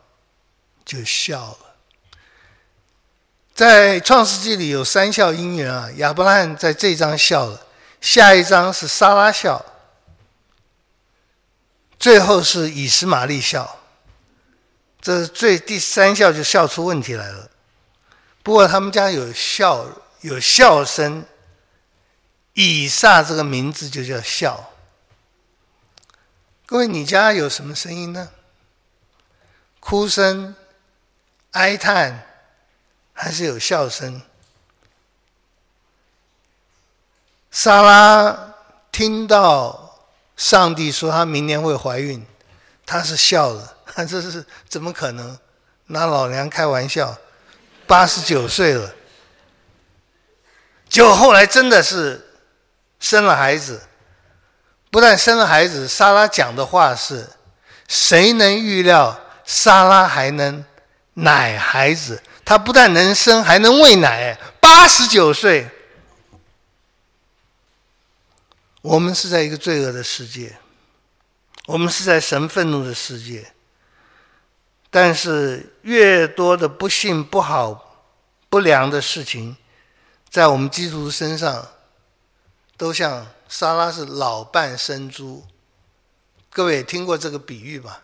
[0.84, 1.76] 就笑了。
[3.54, 7.68] 在创世纪里有三笑姻缘啊，亚伯拉罕在这章笑了，
[8.02, 9.64] 下一章是撒拉笑，
[12.00, 13.78] 最后是以实玛利笑。
[15.00, 17.52] 这是最第三笑就笑出问题来了。
[18.42, 19.86] 不过他们家有笑
[20.22, 21.24] 有笑声，
[22.54, 24.72] 以撒这个名字就叫笑。
[26.70, 28.30] 各位，你家有什么声音呢？
[29.80, 30.56] 哭声、
[31.54, 32.28] 哀叹，
[33.12, 34.22] 还是有笑声？
[37.50, 38.54] 莎拉
[38.92, 39.98] 听到
[40.38, 42.24] 上帝说她明年会怀孕，
[42.86, 43.78] 她是笑了。
[44.08, 45.40] 这是怎么可能？
[45.88, 47.18] 拿老娘开玩笑，
[47.88, 48.94] 八十九岁了，
[50.88, 52.30] 就后来真的是
[53.00, 53.88] 生了孩子。
[54.92, 57.30] 不但生了孩子，莎拉讲的话是：
[57.88, 60.64] 谁能预料莎拉还能
[61.14, 62.22] 奶孩子？
[62.44, 64.38] 她不但能生，还能喂奶。
[64.60, 65.70] 八十九岁，
[68.82, 70.58] 我们是在一个罪恶的世界，
[71.68, 73.52] 我们是在神愤怒的世界。
[74.90, 78.08] 但是，越多的不幸、不好、
[78.50, 79.56] 不良的事情，
[80.30, 81.68] 在我们基督徒身上，
[82.76, 85.44] 都像沙拉是老伴生珠。
[86.52, 88.04] 各位听过这个比喻吧？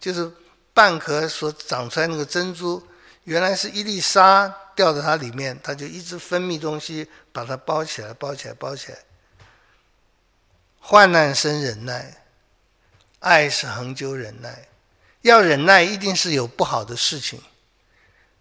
[0.00, 0.32] 就是
[0.74, 2.82] 蚌壳所长出来那个珍珠，
[3.24, 8.98] 原来是一粒沙掉在它里面，它就一直分泌东西把它包起来、包起来、包起来。
[10.80, 12.22] 患难生忍耐，
[13.18, 14.68] 爱是恒久忍耐。
[15.22, 17.42] 要忍耐，一定是有不好的事情，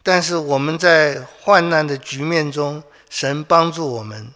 [0.04, 4.32] 但是我们在患难的局面中，神帮助我们，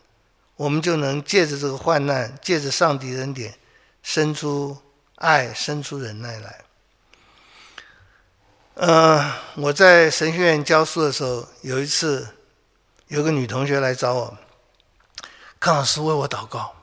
[0.60, 3.58] 我们就能借着这个患难，借着上帝恩典，
[4.04, 4.78] 生出
[5.16, 6.66] 爱，生出忍耐来。
[8.74, 12.36] 呃，我在神学院教书的时候，有一次，
[13.08, 14.38] 有个女同学来找我，
[15.62, 16.76] 康老师为我祷告。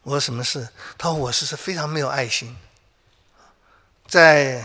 [0.00, 0.66] 我说什么事？
[0.96, 2.56] 她说我是是非常没有爱心。
[4.08, 4.64] 在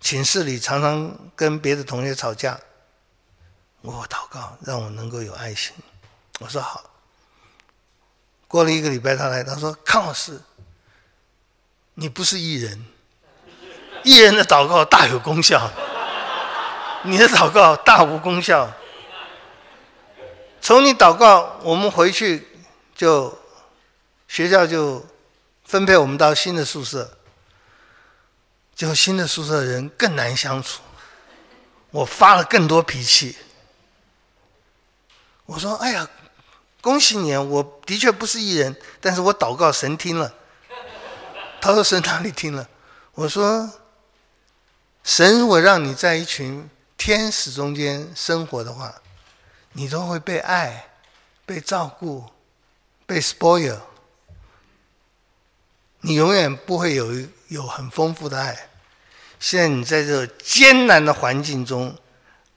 [0.00, 2.60] 寝室里常常跟别的同学吵架，
[3.80, 5.72] 我祷告，让我能够有爱心。
[6.40, 6.89] 我说好。
[8.50, 10.40] 过了一个礼拜，他来，他说：“康老师，
[11.94, 12.84] 你不是艺人，
[14.02, 15.70] 艺人的祷告大有功效，
[17.04, 18.68] 你的祷告大无功效。
[20.60, 22.48] 从你祷告，我们回去
[22.96, 23.38] 就
[24.26, 25.06] 学校就
[25.64, 27.18] 分配我们到新的宿舍，
[28.74, 30.80] 就新的宿舍的人更难相处，
[31.92, 33.38] 我发了更多脾气。
[35.46, 36.10] 我说：哎呀。”
[36.80, 37.40] 恭喜你啊！
[37.42, 40.34] 我的确不是艺人，但是我祷告神听了。
[41.60, 42.66] 他说神哪里听了？
[43.12, 43.70] 我说
[45.04, 48.94] 神如果让你在一群天使中间生活的话，
[49.72, 50.88] 你都会被爱、
[51.44, 52.24] 被照顾、
[53.06, 53.76] 被 spoil。
[56.00, 57.12] 你永远不会有
[57.48, 58.70] 有很丰富的爱。
[59.38, 61.94] 现在你在这艰难的环境中，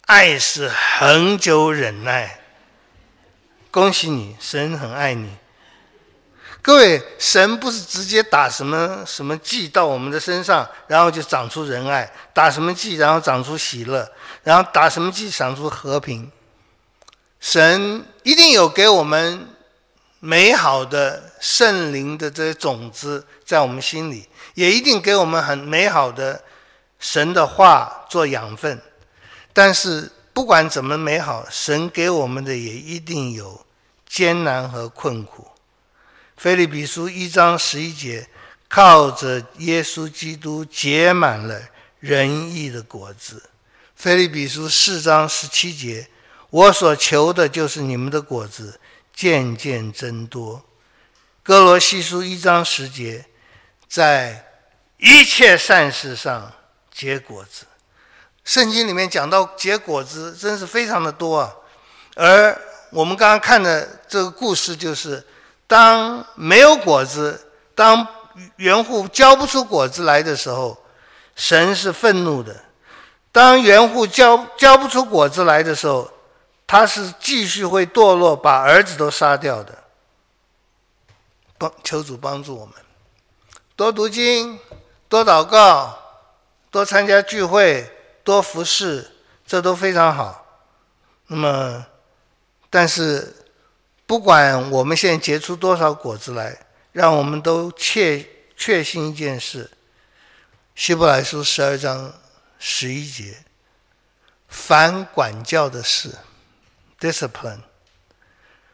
[0.06, 2.40] 爱是恒久忍耐。
[3.74, 5.36] 恭喜你，神很爱你。
[6.62, 12.06] 各位，神不是直接打什么什么剂到我们的身上，然后就长出仁爱；
[12.36, 14.06] 打什么剂，然后长出喜乐；
[14.44, 16.32] 然后打什么剂，长出和平。
[17.40, 19.48] 神一定有给我们
[20.20, 26.44] 美好的圣灵的这些种子在我们心里，也一定给我们很美好的
[27.00, 28.80] 神的话做养分。
[29.52, 33.66] 但是，不管怎么美好，神给我们的也一定有
[34.08, 35.48] 艰难和困苦。
[36.36, 38.28] 腓立比书一章十一节，
[38.68, 41.62] 靠着耶稣基督结满了
[42.00, 43.50] 仁义的果子。
[43.96, 46.10] 腓立比书四章十七节，
[46.50, 48.80] 我所求的就是你们的果子
[49.14, 50.66] 渐渐增多。
[51.44, 53.26] 哥罗西书一章十节，
[53.88, 54.46] 在
[54.98, 56.52] 一切善事上
[56.92, 57.68] 结果子。
[58.44, 61.54] 圣经里面讲到结果子，真是非常的多啊。
[62.16, 65.26] 而我们刚刚看的这个故事，就是
[65.66, 68.06] 当没有果子，当
[68.58, 70.78] 园户交不出果子来的时候，
[71.36, 72.54] 神是愤怒的；
[73.32, 76.12] 当园户交交不出果子来的时候，
[76.68, 79.74] 他是继续会堕落，把儿子都杀掉的。
[81.58, 82.76] 帮求主帮助我们，
[83.76, 84.60] 多读经，
[85.08, 85.98] 多祷告，
[86.70, 87.90] 多参加聚会。
[88.24, 89.12] 多服侍，
[89.46, 90.46] 这都非常好。
[91.28, 91.86] 那么，
[92.70, 93.36] 但是
[94.06, 96.58] 不管我们现在结出多少果子来，
[96.92, 99.70] 让我们都确确信一件事：
[100.76, 102.14] 希伯来书十二章
[102.60, 103.44] 十一节，
[104.48, 106.16] 凡管教的事
[107.00, 107.62] （discipline），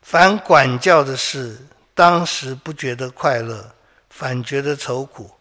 [0.01, 3.73] 凡管教的事，当时不觉得快乐，
[4.09, 5.37] 反觉得愁苦；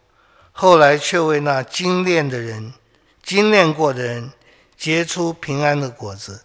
[0.51, 2.73] 后来却为那精炼的人。
[3.29, 4.33] 精炼过的人
[4.75, 6.43] 结出平安的果子，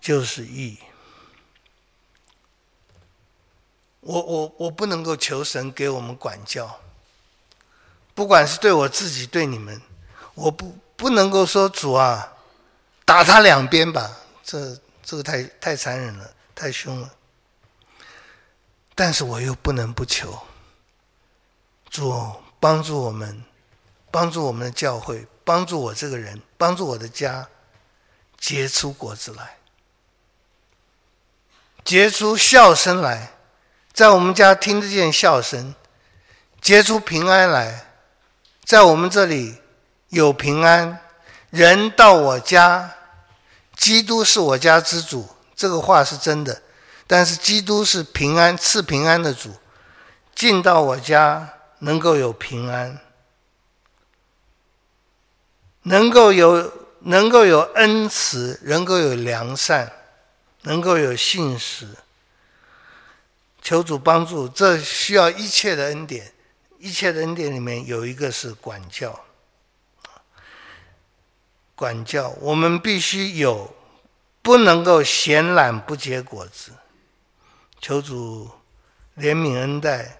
[0.00, 0.78] 就是义。
[4.00, 6.80] 我我我不能够求神给我们管教，
[8.14, 9.78] 不管是对我自己对你们，
[10.32, 12.32] 我不不能够说主啊，
[13.04, 17.12] 打他两鞭吧，这这个太太残忍了，太凶了。
[18.94, 20.40] 但是我又不能不求
[21.90, 23.44] 主帮助我们，
[24.10, 25.26] 帮助我们的教会。
[25.46, 27.46] 帮助我这个人，帮助我的家
[28.36, 29.58] 结出果子来，
[31.84, 33.30] 结出笑声来，
[33.92, 35.72] 在我们家听得见笑声，
[36.60, 37.92] 结出平安来，
[38.64, 39.58] 在我们这里
[40.08, 40.98] 有平安。
[41.50, 42.96] 人到我家，
[43.76, 46.60] 基督是我家之主，这个话是真的。
[47.06, 49.54] 但是基督是平安赐平安的主，
[50.34, 52.98] 进到我家能够有平安。
[55.88, 59.92] 能够有能够有恩慈，能够有良善，
[60.62, 61.86] 能够有信实。
[63.62, 66.32] 求主帮助，这需要一切的恩典，
[66.78, 69.20] 一切的恩典里面有一个是管教。
[71.76, 73.72] 管教我们必须有，
[74.42, 76.72] 不能够闲懒不结果子。
[77.80, 78.50] 求主
[79.18, 80.18] 怜悯恩待，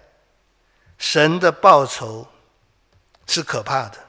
[0.97, 2.25] 神的报酬
[3.25, 4.06] 是可怕的。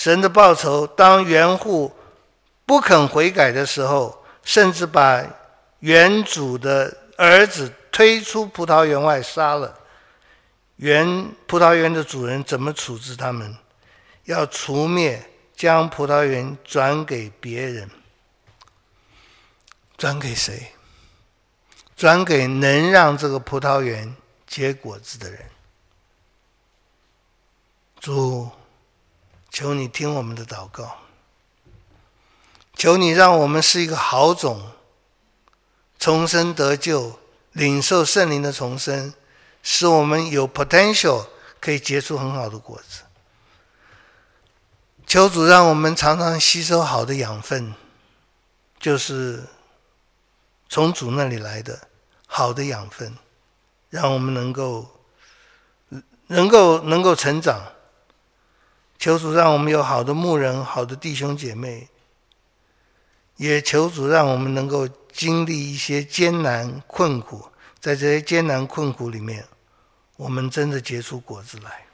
[0.00, 1.92] 神的报酬，当园户
[2.64, 5.22] 不肯悔改的时候，甚至把
[5.80, 9.78] 园主的儿子推出葡萄园外杀了。
[10.76, 13.54] 园葡萄园的主人怎么处置他们？
[14.24, 15.22] 要除灭，
[15.54, 17.90] 将葡萄园转给别人。
[19.98, 20.72] 转给谁？
[21.94, 25.40] 转给能让这个葡萄园结果子的人。
[28.00, 28.50] 主。
[29.50, 30.98] 求你听我们的祷告，
[32.74, 34.70] 求你让我们是一个好种，
[35.98, 37.18] 重生得救，
[37.52, 39.12] 领受圣灵的重生，
[39.62, 41.26] 使我们有 potential
[41.60, 43.02] 可以结出很好的果子。
[45.04, 47.74] 求主让我们常常吸收好的养分，
[48.78, 49.42] 就是
[50.68, 51.88] 从主那里来的
[52.26, 53.18] 好的养分，
[53.88, 54.88] 让我们能够
[56.28, 57.60] 能够能够成长。
[59.00, 61.88] 求主让我们有好的牧人、好的弟兄姐妹，
[63.36, 67.48] 也求主让我们能够经历一些艰难困苦，
[67.80, 69.46] 在这些艰难困苦里面，
[70.16, 71.86] 我们真的结出果子来。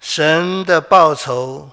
[0.00, 1.70] 神的报酬，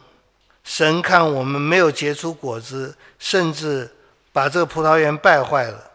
[0.63, 3.91] 神看我们没有结出果子，甚至
[4.31, 5.89] 把这个葡萄园败坏了，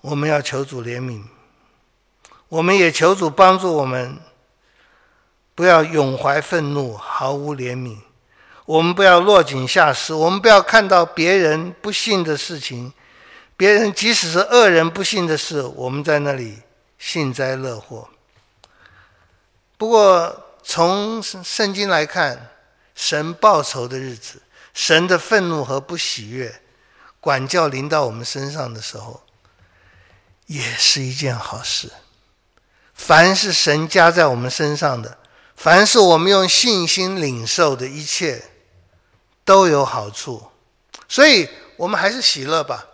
[0.00, 1.24] 我们要求主怜悯，
[2.48, 4.16] 我们也求主帮助我们。
[5.58, 7.98] 不要永怀愤怒，毫无怜悯。
[8.64, 10.14] 我们不要落井下石。
[10.14, 12.92] 我们不要看到别人不幸的事情，
[13.56, 16.62] 别人即使是恶人不幸的事，我们在那里
[16.96, 18.08] 幸灾乐祸。
[19.76, 22.50] 不过，从圣经来看，
[22.94, 24.40] 神报仇的日子，
[24.72, 26.60] 神的愤怒和不喜悦，
[27.18, 29.24] 管教临到我们身上的时候，
[30.46, 31.90] 也是一件好事。
[32.94, 35.18] 凡是神加在我们身上的。
[35.58, 38.44] 凡是我们用信心领受的一切，
[39.44, 40.52] 都有好处，
[41.08, 42.86] 所以我们还是喜乐吧。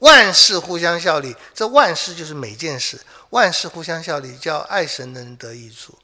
[0.00, 3.00] 万事互相效力，这万事就是每件事，
[3.30, 5.98] 万事互相效力，叫爱神的人得益处。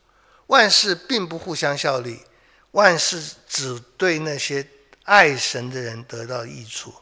[0.46, 2.22] 万事并不互相效力，
[2.70, 4.66] 万事只对那些
[5.04, 6.94] 爱神的人得到益处。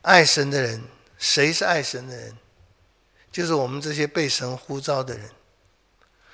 [0.00, 0.82] 爱神的人，
[1.18, 2.38] 谁是爱神的人？
[3.30, 5.30] 就是我们这些被神呼召的人。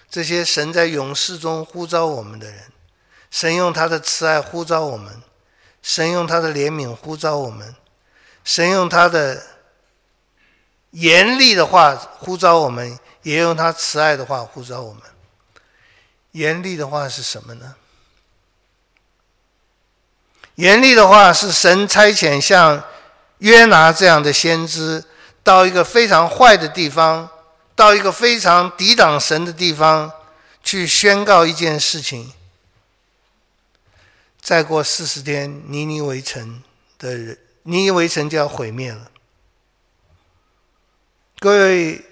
[0.09, 2.72] 这些神在勇士中呼召我们的人，
[3.30, 5.22] 神用他的慈爱呼召我们，
[5.82, 7.74] 神用他的怜悯呼召我们，
[8.44, 9.42] 神用他的
[10.92, 15.02] 严厉的话呼召我们，也用他慈爱的话呼召我们。
[16.32, 17.74] 严厉的话是什么呢？
[20.54, 22.82] 严厉的话是神差遣像
[23.38, 25.04] 约拿这样的先知
[25.42, 27.28] 到一个非常坏的地方。
[27.76, 30.10] 到一个非常抵挡神的地方
[30.64, 32.32] 去宣告一件事情，
[34.40, 36.62] 再过四十天，尼尼微城
[36.98, 39.10] 的人，尼尼微城就要毁灭了。
[41.38, 42.02] 各位，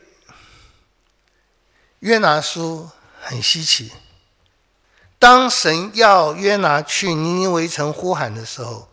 [2.01, 2.91] 约拿书
[3.23, 3.91] 很稀奇。
[5.19, 8.91] 当神要约拿去尼尼微城呼喊的时候，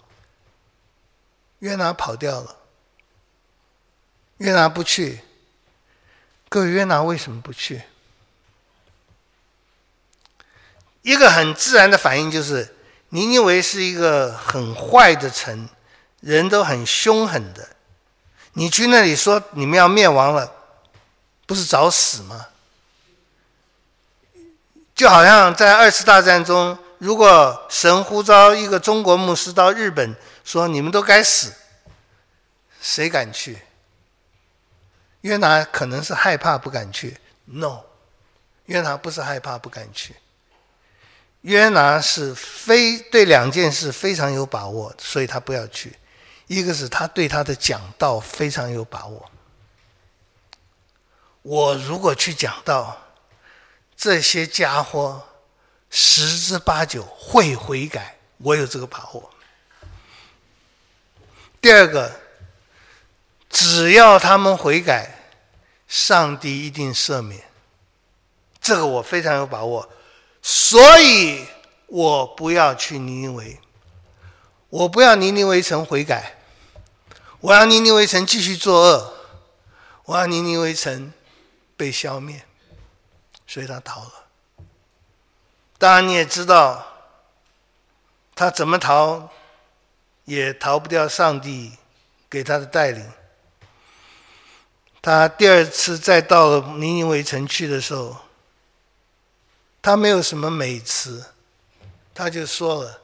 [1.60, 2.56] 约拿跑掉了。
[4.38, 5.20] 约拿不去。
[6.52, 7.84] 各位，约拿为什么不去？
[11.02, 12.76] 一个很自然的反应就是，
[13.08, 15.70] 尼尼微是一个很坏的城，
[16.20, 17.70] 人都很凶狠的。
[18.56, 20.52] 你去那里说你们要灭亡了，
[21.46, 22.48] 不是找死吗？
[24.94, 31.54] 就好像在二次大战中，如果神呼召一个中国牧师到日本，说你们都该死，
[32.82, 33.58] 谁敢去？
[35.22, 37.82] 约拿可能是害怕不敢去，no，
[38.66, 40.16] 约拿不是害怕不敢去，
[41.42, 45.96] 约拿是非对两件事非常有把握，所以他不要去。
[46.48, 49.32] 一个是他对他的讲道非常有把握，
[51.44, 53.00] 我如果去讲道，
[53.96, 55.24] 这些家伙
[55.92, 59.32] 十之八九会悔改，我有这个把握。
[61.62, 62.21] 第二个。
[63.52, 65.20] 只要他们悔改，
[65.88, 67.44] 上帝一定赦免。
[68.62, 69.90] 这个我非常有把握，
[70.42, 71.46] 所以
[71.88, 73.60] 我不要去尼尼微，
[74.70, 76.38] 我不要尼尼微城悔改，
[77.42, 79.14] 我要尼尼微城继续作恶，
[80.06, 81.12] 我要尼尼微城
[81.76, 82.46] 被消灭，
[83.46, 84.14] 所以他逃了。
[85.78, 86.86] 当然你也知道，
[88.36, 89.30] 他怎么逃，
[90.26, 91.74] 也逃不掉上帝
[92.30, 93.12] 给他的带领。
[95.02, 98.18] 他第二次再到了尼尼微城去的时候，
[99.82, 101.26] 他没有什么美词，
[102.14, 103.02] 他就说了：“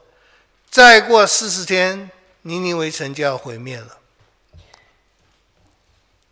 [0.70, 2.08] 再过四十天，
[2.42, 3.98] 尼尼微城就要毁灭了。”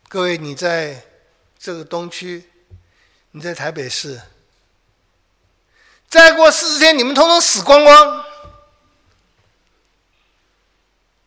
[0.07, 1.05] 各位，你在
[1.59, 2.49] 这个东区，
[3.31, 4.21] 你在台北市，
[6.07, 8.23] 再过四十天，你们通通死光光，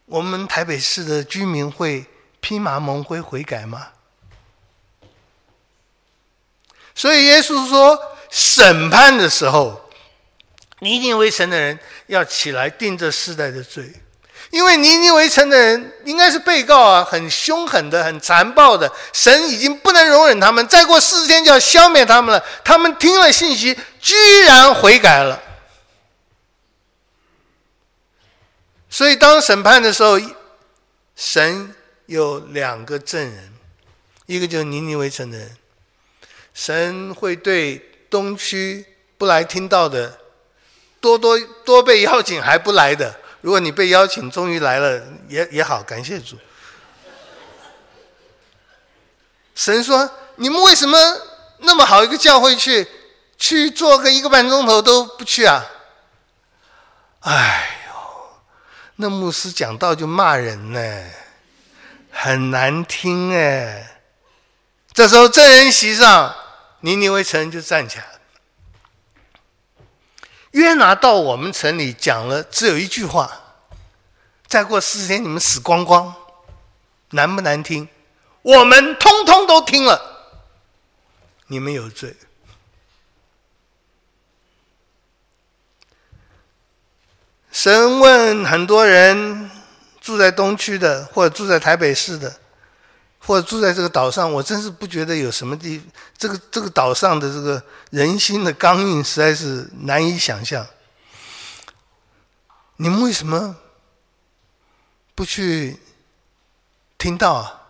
[0.07, 2.07] 我们台北市的居民会
[2.41, 3.93] 披麻蒙灰悔改吗？
[7.01, 7.99] 所以耶稣说，
[8.29, 9.89] 审判的时候，
[10.81, 11.79] 尼尼微城的人
[12.09, 13.91] 要起来定这世代的罪。
[14.51, 18.93] 因为尼尼微城的人应该是被告啊，很凶狠的，很残暴的。
[19.15, 22.45] 神已经不能容忍他们，再过四十天就要消灭他们了。
[22.63, 25.41] 他们听了信息，居然悔改了。
[28.91, 30.21] 所以当审判的时候，
[31.17, 31.75] 神
[32.05, 33.55] 有两个证人，
[34.27, 35.57] 一个就是尼尼微城的人，
[36.61, 37.79] 神会对
[38.11, 38.85] 东区
[39.17, 40.19] 不来听到的，
[41.01, 43.19] 多多多被邀请还不来的。
[43.41, 46.37] 如果你被邀请，终于来了，也也好，感谢主。
[49.55, 50.99] 神说：“你们为什么
[51.61, 52.87] 那么好一个教会去，
[53.39, 55.65] 去做个一个半钟头都不去啊？”
[57.21, 57.93] 哎呦，
[58.97, 61.07] 那牧师讲道就骂人呢，
[62.11, 63.87] 很难听哎。
[64.93, 66.35] 这时候证人席上，
[66.81, 68.21] 尼尼微城就站起来了。
[70.53, 73.41] 约拿到我们城里讲了，只有一句话：
[74.47, 76.15] 再过四十天你们死光光，
[77.11, 77.89] 难不难听？
[78.43, 80.41] 我们通通都听了，
[81.47, 82.17] 你们有罪。
[87.53, 89.51] 神问很多人
[90.01, 92.41] 住在东区的，或者住在台北市的。
[93.21, 95.83] 或者住在这个岛上，我真是不觉得有什么地，
[96.17, 100.67] 这个这个岛上的这个人心的刚硬实在是难以想象。
[102.77, 103.57] 你们为什么
[105.15, 105.79] 不去
[106.97, 107.61] 听到啊？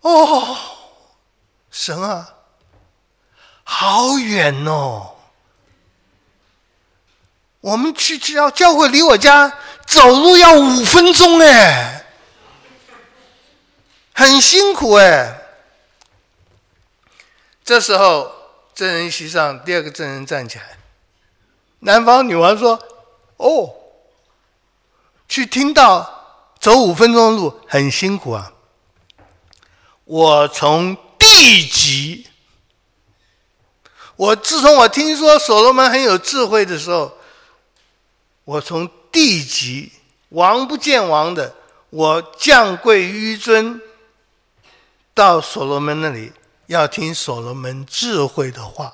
[0.00, 0.56] 哦，
[1.70, 2.28] 神啊，
[3.62, 5.10] 好远哦！
[7.60, 11.93] 我们去教教会离我家走路要五分钟哎。
[14.14, 15.42] 很辛苦哎。
[17.64, 18.30] 这时候，
[18.74, 20.78] 证人席上第二个证人站起来。
[21.80, 22.78] 南方女王说
[23.38, 23.74] ：“哦，
[25.28, 28.52] 去听到，走五分钟的路，很辛苦啊。
[30.04, 32.26] 我从地级，
[34.16, 37.16] 我自从我听说所罗门很有智慧的时候，
[38.44, 39.90] 我从地级，
[40.28, 41.54] 王不见王的，
[41.90, 43.80] 我降贵于尊。”
[45.14, 46.32] 到所罗门那里
[46.66, 48.92] 要听所罗门智慧的话。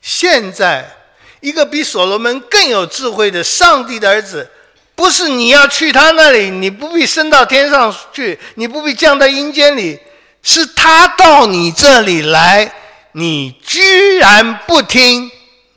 [0.00, 0.96] 现在，
[1.40, 4.50] 一个比所罗门更有智慧的上帝的儿子，
[4.94, 9.98] 不是你要去他那里，你不必升到天上去，你不必降到阴间里，
[10.42, 12.72] 是他到你这里来，
[13.12, 15.30] 你居然不听，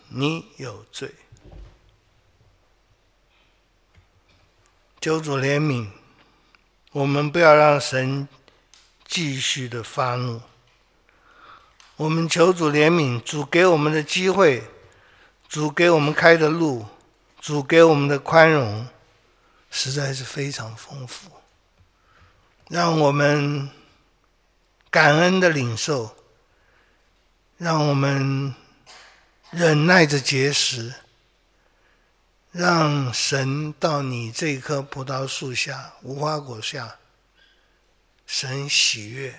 [0.10, 1.10] 你有罪。
[5.00, 5.88] 求主怜悯，
[6.92, 8.28] 我们不要让神。
[9.08, 10.42] 继续的发怒，
[11.96, 14.64] 我们求主怜悯，主给我们的机会，
[15.48, 16.86] 主给我们开的路，
[17.40, 18.86] 主给我们的宽容，
[19.72, 21.32] 实在是非常丰富。
[22.70, 23.70] 让我们
[24.92, 26.16] 感恩的领受，
[27.58, 28.54] 让我们
[29.52, 30.94] 忍耐着结实，
[32.52, 36.98] 让神到你这棵葡萄树下、无花果下。
[38.28, 39.34] 神喜悦，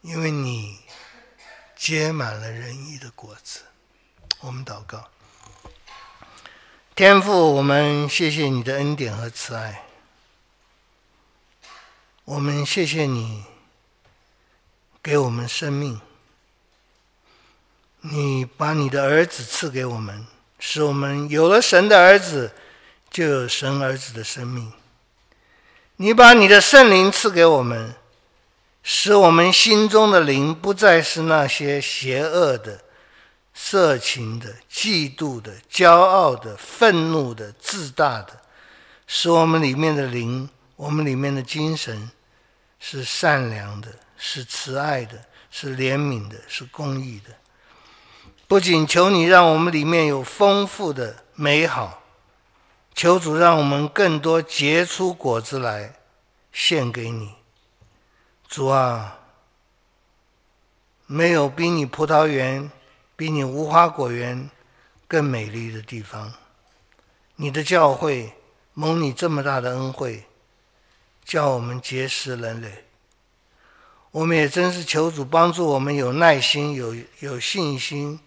[0.00, 0.80] 因为你
[1.76, 3.60] 结满了仁义的果子。
[4.40, 5.10] 我们祷告，
[6.94, 9.84] 天父，我们谢谢你的恩典和慈爱。
[12.24, 13.44] 我们谢谢你
[15.02, 16.00] 给我们生命，
[18.00, 20.26] 你把你的儿子赐给我们，
[20.58, 22.54] 使我们有了神的儿子，
[23.10, 24.72] 就有神儿子的生命。
[26.02, 27.94] 你把你的圣灵赐给我们，
[28.82, 32.80] 使我们心中的灵不再是那些邪恶的、
[33.52, 38.40] 色情的、嫉妒的、骄傲的、愤怒的、自大的。
[39.06, 42.10] 使我们里面的灵，我们里面的精神
[42.78, 47.34] 是善良的，是慈爱的，是怜悯的，是公义的。
[48.48, 51.99] 不仅求你让我们里面有丰富的美好。
[52.94, 55.94] 求主让我们更多结出果子来，
[56.52, 57.34] 献给你，
[58.46, 59.18] 主啊！
[61.06, 62.70] 没有比你葡萄园、
[63.16, 64.50] 比你无花果园
[65.08, 66.34] 更美丽的地方。
[67.36, 68.34] 你的教会
[68.74, 70.26] 蒙你这么大的恩惠，
[71.24, 72.84] 叫我们结识人类。
[74.10, 78.20] 我们也真是求主帮助我们有耐心、有有信心，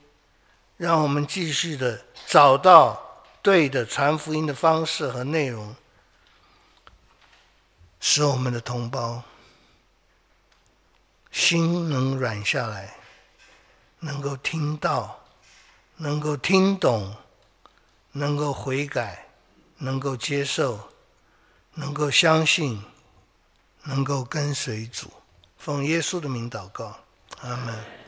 [0.78, 3.03] 让我们继续的找到。
[3.44, 5.76] 对的，传福音的方式和内容，
[8.00, 9.22] 使我们的同胞
[11.30, 12.96] 心能软下来，
[14.00, 15.20] 能够听到，
[15.98, 17.18] 能够听懂，
[18.14, 19.28] 能够悔改，
[19.80, 20.90] 能够接受，
[21.74, 22.82] 能够相信，
[23.84, 25.12] 能够跟随主。
[25.58, 26.98] 奉耶稣的名祷告，
[27.42, 28.03] 阿门。